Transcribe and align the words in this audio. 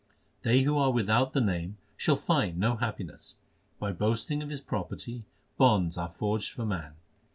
They 0.41 0.61
who 0.63 0.79
are 0.79 0.89
without 0.91 1.33
the 1.33 1.41
Name 1.41 1.77
shall 1.95 2.15
find 2.15 2.57
no 2.57 2.75
happiness. 2.77 3.35
By 3.77 3.91
boasting 3.91 4.41
of 4.41 4.49
his 4.49 4.59
property, 4.61 5.25
bonds 5.59 5.95
are 5.95 6.09
forged 6.09 6.53
for 6.53 6.65
man. 6.65 6.93